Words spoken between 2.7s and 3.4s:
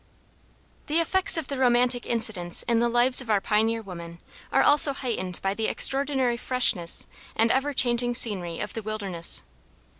the lives of our